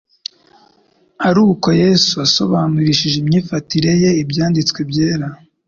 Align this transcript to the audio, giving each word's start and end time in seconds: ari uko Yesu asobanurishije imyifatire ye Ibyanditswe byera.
ari 1.27 1.39
uko 1.49 1.67
Yesu 1.81 2.13
asobanurishije 2.27 3.15
imyifatire 3.19 3.91
ye 4.03 4.11
Ibyanditswe 4.23 4.79
byera. 4.89 5.27